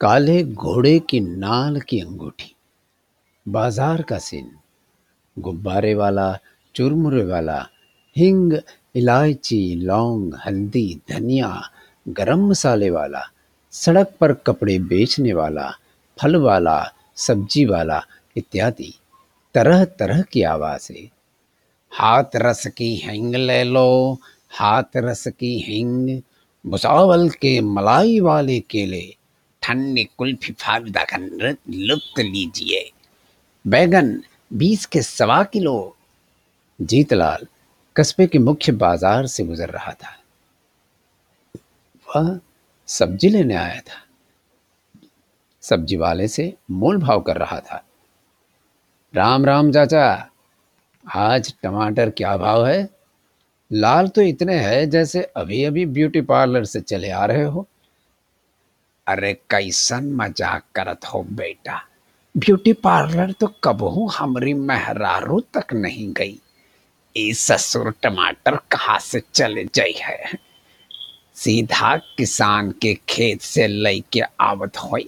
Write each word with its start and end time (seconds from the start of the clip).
काले 0.00 0.44
घोड़े 0.44 0.98
की 0.98 1.20
नाल 1.20 1.80
की 1.80 2.00
अंगूठी, 2.00 2.54
बाज़ार 3.48 4.02
का 4.02 4.18
सीन, 4.18 4.50
गुब्बारे 5.38 5.94
वाला, 5.94 6.38
चुरमुरे 6.74 7.24
वाला, 7.24 7.68
हिंग, 8.16 8.58
इलायची, 8.96 9.74
लौंग, 9.74 10.34
हल्दी, 10.46 11.00
धनिया, 11.10 11.62
गरम 12.08 12.48
मसाले 12.48 12.90
वाला, 12.90 13.22
सड़क 13.70 14.14
पर 14.20 14.32
कपड़े 14.32 14.78
बेचने 14.78 15.32
वाला, 15.32 15.70
फल 16.20 16.36
वाला, 16.36 16.92
सब्ज़ी 17.16 17.64
वाला 17.64 18.02
इत्यादि 18.36 18.94
तरह 19.54 19.84
तरह 19.84 20.22
की 20.22 20.42
आवाज़ें। 20.42 21.08
हाथ 21.92 22.24
रस 22.36 22.66
की 22.66 22.96
हिंग 22.96 23.34
ले 23.34 23.64
लो, 23.64 24.18
हाथ 24.50 24.96
रस 24.96 25.28
की 25.28 25.58
हिंग 25.58 26.20
भुसावल 26.66 27.28
के 27.28 27.60
मलाई 27.60 28.20
वाले 28.20 28.60
केले 28.60 29.17
ठंडी 29.68 30.04
कुल्फी 30.18 30.52
फालूदा 30.54 31.04
का 31.04 31.16
लुत्फ 31.18 32.18
लीजिए। 32.18 32.80
बैगन 33.64 34.22
बीस 34.52 34.86
के 34.86 35.02
सवा 35.02 35.42
किलो। 35.44 35.96
जीतलाल 36.78 37.46
कस्बे 37.96 38.26
के 38.26 38.38
मुख्य 38.38 38.72
बाज़ार 38.74 39.26
से 39.26 39.44
गुजर 39.44 39.70
रहा 39.70 39.92
था। 39.92 40.16
वह 42.06 42.38
सब्ज़ी 42.88 43.28
लेने 43.28 43.54
आया 43.56 43.80
था। 43.80 44.02
सब्ज़ी 45.62 45.96
वाले 45.96 46.28
से 46.28 46.52
मोल 46.72 46.98
भाव 46.98 47.20
कर 47.20 47.36
रहा 47.36 47.60
था। 47.60 47.84
राम 49.14 49.44
राम 49.46 49.72
चाचा, 49.72 50.28
आज 51.04 51.54
टमाटर 51.62 52.10
क्या 52.10 52.36
भाव 52.36 52.66
है? 52.66 52.88
लाल 53.70 54.08
तो 54.08 54.22
इतने 54.22 54.54
हैं 54.56 54.88
जैसे 54.90 55.22
अभी 55.36 55.64
अभी 55.64 55.86
ब्यूटी 55.88 56.20
पार्लर 56.22 56.64
से 56.64 56.80
चले 56.80 57.10
आ 57.10 57.24
रहे 57.26 57.44
हो। 57.44 57.66
अरे 59.08 59.32
कैसन 59.50 60.10
मज़ाक 60.14 60.64
करत 60.74 61.04
हो 61.04 61.22
बेटा। 61.32 61.80
ब्यूटी 62.34 62.72
पार्लर 62.72 63.32
तो 63.32 63.46
कबहू 63.64 64.06
हमारी 64.08 64.52
मेहरारू 64.54 65.40
तक 65.54 65.72
नहीं 65.74 66.12
गई। 66.12 66.38
ये 67.16 67.32
ससुर 67.34 67.92
टमाटर 68.02 68.56
कहाँ 68.72 68.98
से 68.98 69.22
चले 69.34 69.64
जाई 69.74 69.94
है? 69.98 70.38
सीधा 71.36 71.96
किसान 72.16 72.70
के 72.82 72.94
खेत 73.08 73.40
से 73.42 73.66
लेके 73.66 74.20
आवत 74.40 74.76
हो 74.76 74.98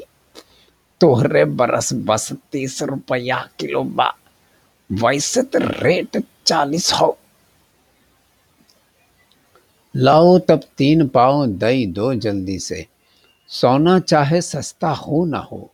तोहरे 1.00 1.44
बरस 1.44 1.92
बस 2.06 2.32
तीस 2.52 2.82
रुपया 2.82 3.36
किलो 3.58 3.82
बा। 3.82 4.12
वैसे 4.90 5.42
तो 5.42 5.58
रेट 5.62 6.22
चालीस 6.46 6.92
हो। 6.92 7.16
लाओ 9.94 10.38
तब 10.38 10.62
तीन 10.78 11.06
पाँव 11.08 11.46
दई 11.48 11.86
दो 11.88 12.12
जल्दी 12.16 12.58
से। 12.58 12.86
सोना 13.50 13.98
चाहे 13.98 14.40
सस्ता 14.40 14.88
हो 14.88 15.24
ना 15.24 15.38
हो, 15.38 15.72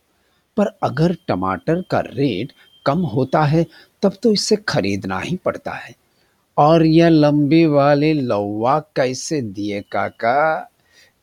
पर 0.57 0.65
अगर 0.83 1.17
टमाटर 1.27 1.81
का 1.81 1.99
रेट 1.99 2.53
कम 2.85 2.99
होता 2.99 3.43
है, 3.43 3.65
तब 4.01 4.13
तो 4.23 4.31
इसे 4.31 4.55
खरीदना 4.55 5.19
ही 5.19 5.35
पड़ता 5.35 5.71
है। 5.71 5.95
और 6.57 6.85
यह 6.85 7.09
लंबी 7.09 7.65
वाली 7.65 8.13
लौवा 8.13 8.79
कैसे 8.79 9.41
दिए 9.41 9.81
काका? 9.81 10.71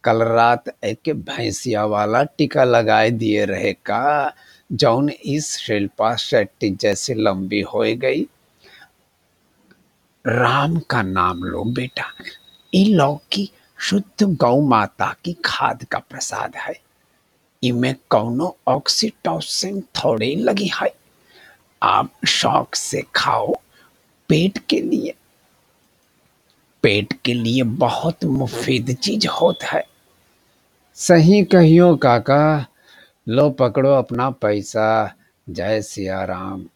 कल 0.04 0.22
रात 0.22 0.64
एक 0.84 1.00
भैंसिया 1.08 1.84
वाला 1.84 2.22
टीका 2.22 2.64
लगाए 2.64 3.10
दिए 3.10 3.44
रहे 3.44 3.72
का? 3.72 4.34
जौन, 4.72 5.10
इस 5.24 5.58
शिल्पा 5.58 6.16
शेट्टी 6.16 6.70
जैसे 6.70 7.14
लंबी 7.14 7.60
हो 7.60 7.84
गई? 7.88 8.26
राम 10.26 10.78
का 10.78 11.02
नाम 11.02 11.44
लो 11.44 11.64
बेटा। 11.64 12.04
ये 12.74 12.84
लौकी 12.84 13.50
शुद्ध 13.84 14.22
गौ 14.22 14.60
माता 14.60 15.16
की 15.24 15.32
खाद 15.44 15.84
का 15.84 15.98
प्रसाद 15.98 16.56
है। 16.56 16.80
इनमें 17.62 17.94
कौनो 18.08 18.56
ऑक्सीटोसिन 18.68 19.80
थोड़ी 19.80 20.36
लगी 20.36 20.70
है। 20.82 20.94
आप 21.82 22.10
शौक 22.26 22.74
से 22.74 23.04
खाओ 23.14 23.54
पेट 24.28 24.58
के 24.58 24.80
लिए। 24.80 25.14
पेट 26.82 27.12
के 27.24 27.34
लिए 27.34 27.62
बहुत 27.62 28.24
मुफीद 28.24 28.96
चीज़ 28.96 29.28
होता 29.28 29.66
है। 29.66 29.84
सही 30.94 31.44
कहियो 31.44 31.96
काका, 31.96 32.66
लो 33.28 33.50
पकड़ो 33.50 33.94
अपना 33.94 34.30
पैसा। 34.30 35.14
जय 35.48 35.82
सिया 35.82 36.24
राम। 36.24 36.68